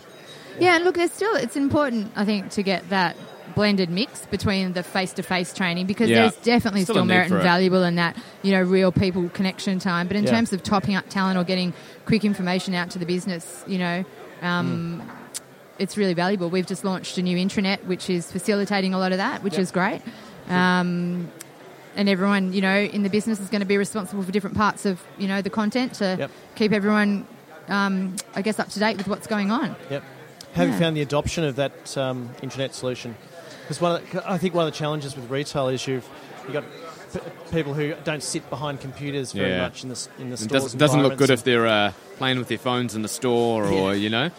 Yeah, 0.61 0.77
and 0.77 0.85
look, 0.85 0.95
there's 0.97 1.13
still 1.13 1.35
it's 1.37 1.57
important 1.57 2.13
I 2.17 2.25
think 2.25 2.51
to 2.53 2.63
get 2.63 2.89
that 2.91 3.17
blended 3.55 3.91
mix 3.91 4.27
between 4.27 4.73
the 4.73 4.83
face-to-face 4.83 5.53
training 5.55 5.87
because 5.87 6.09
Yeah. 6.11 6.21
there's 6.23 6.37
definitely 6.37 6.83
Still 6.85 6.97
still, 6.97 7.05
merit 7.05 7.31
and 7.31 7.43
valuable 7.43 7.83
in 7.85 7.97
that 7.97 8.17
you 8.43 8.53
know 8.53 8.63
real 8.63 8.93
people 8.93 9.29
connection 9.31 9.79
time. 9.79 10.07
But 10.09 10.17
in 10.17 10.25
Yeah. 10.25 10.31
terms 10.33 10.53
of 10.53 10.63
topping 10.63 10.95
up 10.95 11.09
talent 11.09 11.39
or 11.39 11.45
getting 11.45 11.73
quick 12.07 12.25
information 12.25 12.75
out 12.75 12.91
to 12.91 12.99
the 12.99 13.07
business, 13.07 13.65
you 13.67 13.79
know. 13.79 14.05
Um, 14.43 15.03
Mm. 15.05 15.11
It's 15.79 15.97
really 15.97 16.15
valuable. 16.15 16.51
We've 16.51 16.67
just 16.67 16.85
launched 16.85 17.19
a 17.19 17.23
new 17.23 17.37
intranet, 17.37 17.85
which 17.85 18.11
is 18.11 18.31
facilitating 18.33 18.95
a 18.95 18.99
lot 18.99 19.13
of 19.13 19.19
that, 19.19 19.45
which 19.45 19.53
Yep. 19.55 19.63
is 19.63 19.71
great. 19.71 20.01
Um, 20.51 21.31
and 21.97 22.09
everyone, 22.09 22.53
you 22.53 22.61
know, 22.61 22.77
in 22.79 23.03
the 23.05 23.09
business 23.11 23.39
is 23.41 23.49
going 23.49 23.61
to 23.61 23.67
be 23.67 23.79
responsible 23.79 24.23
for 24.25 24.33
different 24.33 24.57
parts 24.57 24.85
of, 24.87 25.01
you 25.19 25.29
know, 25.29 25.41
the 25.41 25.51
content 25.51 25.95
to 25.95 26.17
Yep. 26.19 26.31
keep 26.57 26.73
everyone, 26.73 27.27
um, 27.69 28.17
I 28.35 28.43
guess, 28.43 28.59
up 28.59 28.69
to 28.71 28.79
date 28.81 28.97
with 28.97 29.07
what's 29.07 29.27
going 29.29 29.51
on. 29.53 29.77
Yep. 29.91 30.03
Have 30.55 30.69
you 30.69 30.75
found 30.75 30.97
the 30.97 31.03
adoption 31.03 31.45
of 31.45 31.55
that 31.57 31.97
um, 31.97 32.31
internet 32.43 32.75
solution? 32.75 33.15
Because 33.69 33.81
one, 33.83 33.97
of 34.03 34.11
the, 34.11 34.31
I 34.31 34.39
think 34.39 34.55
one 34.55 34.67
of 34.67 34.73
the 34.73 34.79
challenges 34.79 35.15
with 35.15 35.31
retail 35.31 35.69
is 35.69 35.87
you've 35.87 36.09
you 36.47 36.55
got 36.55 36.65
p- 37.13 37.21
people 37.53 37.75
who 37.75 37.93
don't 38.05 38.23
sit 38.23 38.49
behind 38.49 38.81
computers 38.81 39.33
very 39.33 39.51
Yeah. 39.51 39.61
much 39.63 39.83
in 39.83 39.91
the 39.91 39.95
s- 39.95 40.09
in 40.19 40.29
the 40.31 40.35
It 40.35 40.39
stores. 40.39 40.63
does, 40.63 40.75
doesn't 40.75 41.03
look 41.03 41.19
good 41.19 41.29
if 41.29 41.45
they're 41.45 41.67
uh, 41.67 41.93
playing 42.17 42.39
with 42.39 42.49
their 42.49 42.57
phones 42.57 42.95
in 42.95 43.03
the 43.03 43.09
store 43.09 43.67
or, 43.67 43.95
you 43.95 44.09
know. 44.09 44.31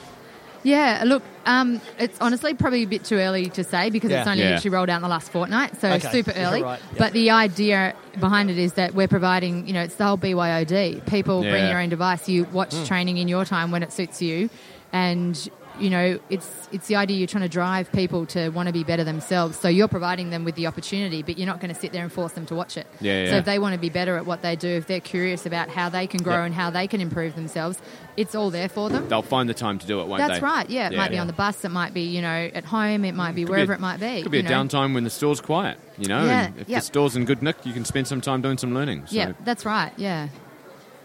Yeah, 0.64 1.04
look, 1.06 1.22
um, 1.46 1.80
it's 2.00 2.18
honestly 2.20 2.54
probably 2.56 2.84
a 2.84 2.88
bit 2.88 3.04
too 3.06 3.16
early 3.18 3.50
to 3.52 3.64
say 3.64 3.92
because 3.92 4.10
Yeah. 4.12 4.20
it's 4.22 4.28
only 4.28 4.44
Yeah. 4.44 4.50
literally 4.56 4.76
rolled 4.76 4.90
out 4.90 4.96
in 4.98 5.02
the 5.04 5.08
last 5.08 5.32
fortnight, 5.32 5.80
so 5.80 5.90
Okay. 5.92 6.10
super 6.12 6.34
early. 6.36 6.64
right. 6.64 6.80
Yeah. 6.94 6.98
But 6.98 7.14
the 7.14 7.30
idea 7.30 7.94
behind 8.20 8.50
it 8.50 8.58
is 8.58 8.74
that 8.74 8.94
we're 8.96 9.08
providing, 9.08 9.68
you 9.68 9.74
know, 9.74 9.82
it's 9.84 9.96
the 9.96 10.06
whole 10.06 10.18
BYOD. 10.18 11.02
People 11.06 11.44
bring 11.44 11.68
your 11.70 11.80
own 11.80 11.90
device, 11.90 12.28
you 12.28 12.46
watch 12.52 12.74
Hmm. 12.74 12.84
training 12.86 13.18
in 13.20 13.28
your 13.30 13.46
time 13.46 13.70
when 13.72 13.84
it 13.84 13.94
suits 13.94 14.22
you, 14.22 14.50
and 14.92 15.48
you 15.80 15.90
know, 15.90 16.20
it's 16.30 16.68
it's 16.72 16.88
the 16.88 16.96
idea 16.96 17.18
you're 17.18 17.28
trying 17.28 17.44
to 17.44 17.50
drive 17.50 17.92
people 17.92 18.26
to 18.28 18.50
want 18.50 18.68
to 18.68 18.74
be 18.74 18.84
better 18.84 19.04
themselves. 19.04 19.58
So 19.58 19.68
you're 19.68 19.88
providing 19.88 20.30
them 20.30 20.44
with 20.44 20.56
the 20.56 20.68
opportunity, 20.68 21.24
but 21.24 21.38
you're 21.38 21.48
not 21.48 21.60
going 21.60 21.74
to 21.74 21.80
sit 21.80 21.92
there 21.92 22.04
and 22.04 22.12
force 22.12 22.34
them 22.34 22.46
to 22.48 22.56
watch 22.56 22.78
it. 22.78 22.86
Yeah, 23.02 23.26
So 23.26 23.32
yeah. 23.32 23.38
if 23.40 23.46
they 23.46 23.58
want 23.60 23.74
to 23.74 23.80
be 23.80 23.90
better 23.90 24.18
at 24.18 24.26
what 24.26 24.42
they 24.42 24.56
do, 24.56 24.68
if 24.68 24.88
they're 24.88 25.00
curious 25.00 25.46
about 25.46 25.70
how 25.70 25.90
they 25.90 26.06
can 26.08 26.22
grow 26.22 26.36
Yep. 26.38 26.46
and 26.48 26.54
how 26.56 26.70
they 26.70 26.86
can 26.88 27.02
improve 27.02 27.36
themselves, 27.36 27.82
it's 28.18 28.36
all 28.36 28.50
there 28.52 28.70
for 28.70 28.90
them. 28.90 29.10
They'll 29.10 29.22
find 29.22 29.50
the 29.50 29.54
time 29.54 29.80
to 29.80 29.88
do 29.88 30.00
it, 30.02 30.08
won't 30.08 30.22
they? 30.22 30.28
That's 30.28 30.42
right. 30.42 30.70
Yeah, 30.70 30.88
it 30.88 30.92
Yeah. 30.92 30.98
might 31.00 31.12
be 31.12 31.18
on 31.18 31.28
the 31.28 31.34
bus. 31.34 31.64
It 31.66 31.70
might 31.70 31.94
be 31.94 32.02
you 32.02 32.22
know 32.22 32.50
at 32.54 32.66
home. 32.66 33.06
It 33.06 33.16
might 33.16 33.34
be 33.36 33.44
Could 33.44 33.50
wherever 33.52 33.74
a- 33.74 33.76
it 33.76 33.82
might 33.82 34.00
be. 34.00 34.06
It 34.06 34.24
could 34.24 34.32
be 34.32 34.40
a 34.40 34.44
know. 34.44 34.50
downtime 34.52 34.94
when 34.94 35.04
the 35.06 35.10
store's 35.10 35.42
quiet, 35.42 35.80
you 35.98 36.08
know. 36.08 36.24
Yeah, 36.26 36.46
and 36.48 36.60
if 36.60 36.70
yep. 36.70 36.82
the 36.82 36.86
store's 36.86 37.16
in 37.16 37.26
good 37.26 37.42
nick, 37.42 37.66
you 37.66 37.74
can 37.74 37.86
spend 37.86 38.08
some 38.08 38.22
time 38.22 38.42
doing 38.42 38.58
some 38.58 38.74
learning. 38.74 39.04
So. 39.08 39.16
Yeah, 39.16 39.32
that's 39.44 39.66
right. 39.66 39.92
Yeah. 39.98 40.28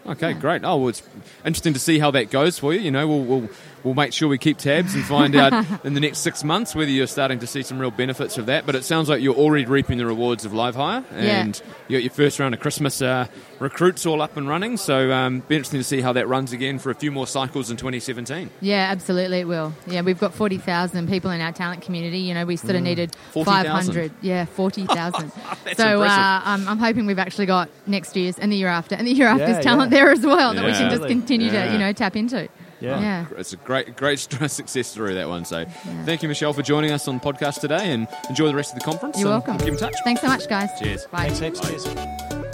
Okay, 0.07 0.33
great. 0.33 0.61
Oh, 0.63 0.77
well, 0.77 0.89
it's 0.89 1.01
interesting 1.43 1.73
to 1.73 1.79
see 1.79 1.97
how 1.97 2.11
that 2.11 2.29
goes 2.29 2.59
for 2.59 2.71
you. 2.73 2.79
You 2.79 2.91
know, 2.91 3.07
we'll 3.07 3.23
we'll, 3.23 3.49
we'll 3.85 3.93
make 3.93 4.11
sure 4.11 4.27
we 4.27 4.37
keep 4.37 4.57
tabs 4.57 4.93
and 4.95 5.05
find 5.05 5.35
out 5.35 5.53
in 5.85 5.93
the 5.93 5.99
next 6.01 6.17
six 6.17 6.43
months 6.43 6.75
whether 6.75 6.91
you're 6.91 7.07
starting 7.07 7.39
to 7.39 7.47
see 7.47 7.61
some 7.61 7.79
real 7.79 7.91
benefits 7.91 8.37
of 8.37 8.47
that. 8.47 8.65
But 8.65 8.75
it 8.75 8.83
sounds 8.83 9.07
like 9.07 9.21
you're 9.21 9.35
already 9.35 9.63
reaping 9.65 9.97
the 9.97 10.05
rewards 10.05 10.43
of 10.43 10.51
LiveHire, 10.51 11.05
and 11.13 11.61
you 11.87 11.97
got 11.97 12.03
your 12.03 12.11
first 12.11 12.39
round 12.39 12.53
of 12.53 12.59
Christmas 12.59 13.01
uh, 13.01 13.27
recruits 13.59 14.05
all 14.05 14.21
up 14.21 14.35
and 14.35 14.49
running. 14.49 14.75
So, 14.75 15.11
um, 15.11 15.39
be 15.47 15.55
interesting 15.55 15.79
to 15.79 15.83
see 15.85 16.01
how 16.01 16.11
that 16.13 16.27
runs 16.27 16.51
again 16.51 16.79
for 16.79 16.89
a 16.89 16.95
few 16.95 17.11
more 17.11 17.27
cycles 17.27 17.69
in 17.71 17.77
2017. 17.77 18.49
Yeah, 18.59 18.87
absolutely, 18.89 19.39
it 19.41 19.47
will. 19.47 19.73
Yeah, 19.87 20.01
we've 20.01 20.19
got 20.19 20.33
40,000 20.33 21.07
people 21.07 21.29
in 21.31 21.39
our 21.39 21.51
talent 21.51 21.83
community. 21.83 22.19
You 22.19 22.33
know, 22.33 22.45
we 22.45 22.55
sort 22.57 22.75
of 22.75 22.81
needed 22.81 23.15
40,000. 23.31 23.65
500. 23.93 24.11
Yeah, 24.21 24.45
40,000. 24.45 25.31
So 25.75 26.01
uh, 26.03 26.41
I'm, 26.45 26.67
I'm 26.67 26.77
hoping 26.79 27.05
we've 27.05 27.19
actually 27.19 27.45
got 27.47 27.69
next 27.85 28.15
year's 28.15 28.39
and 28.39 28.51
the 28.51 28.55
year 28.55 28.67
after 28.67 28.95
and 28.95 29.05
the 29.05 29.11
year 29.11 29.27
after's 29.27 29.57
Yeah, 29.57 29.61
talent 29.61 29.91
yeah. 29.91 29.99
there 29.99 30.11
as 30.11 30.25
well 30.25 30.53
that 30.53 30.63
we 30.63 30.71
can 30.71 30.89
just 30.89 31.05
continue 31.07 31.51
Yeah. 31.51 31.65
to, 31.67 31.73
you 31.73 31.77
know, 31.79 31.91
tap 31.91 32.15
into. 32.15 32.47
Yeah. 32.79 32.97
Oh, 32.97 33.01
yeah. 33.01 33.25
It's 33.37 33.53
a 33.53 33.57
great, 33.57 33.95
great 33.95 34.19
success 34.19 34.87
story 34.87 35.13
that 35.15 35.27
one. 35.29 35.45
So, 35.45 35.65
thank 36.05 36.21
you, 36.23 36.29
Michelle, 36.29 36.53
for 36.53 36.61
joining 36.61 36.91
us 36.91 37.07
on 37.07 37.19
the 37.19 37.21
podcast 37.21 37.61
today, 37.61 37.91
and 37.91 38.07
enjoy 38.29 38.47
the 38.47 38.55
rest 38.55 38.73
of 38.73 38.79
the 38.79 38.85
conference. 38.85 39.19
You're 39.19 39.29
welcome. 39.29 39.57
Keep 39.57 39.69
in 39.69 39.77
touch. 39.77 39.95
Thanks 40.03 40.21
so 40.21 40.27
much, 40.27 40.47
guys. 40.47 40.69
Cheers. 40.79 41.05
Bye. 41.07 41.29
Thanks 41.29 41.59
heaps. 41.59 41.83
Cheers. 41.85 42.44